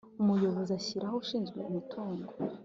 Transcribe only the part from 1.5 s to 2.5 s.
umutungo